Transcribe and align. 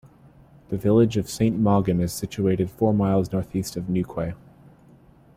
The 0.69 0.79
village 0.79 1.15
of 1.15 1.29
Saint 1.29 1.59
Mawgan 1.59 2.01
is 2.01 2.11
situated 2.11 2.71
four 2.71 2.91
miles 2.91 3.31
northeast 3.31 3.77
of 3.77 3.87
Newquay. 3.87 4.33